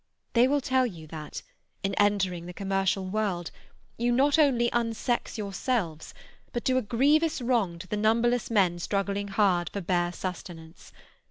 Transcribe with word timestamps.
"They 0.33 0.47
will 0.47 0.61
tell 0.61 0.87
you 0.87 1.05
that, 1.09 1.43
in 1.83 1.93
entering 1.93 2.47
the 2.47 2.55
commercial 2.55 3.05
world, 3.05 3.51
you 3.97 4.11
not 4.11 4.39
only 4.39 4.71
unsex 4.71 5.37
yourselves, 5.37 6.15
but 6.51 6.63
do 6.63 6.79
a 6.79 6.81
grievous 6.81 7.39
wrong 7.39 7.77
to 7.77 7.85
the 7.87 7.97
numberless 7.97 8.49
men 8.49 8.79
struggling 8.79 9.27
hard 9.27 9.69
for 9.69 9.79
bare 9.79 10.11
sustenance. 10.11 10.91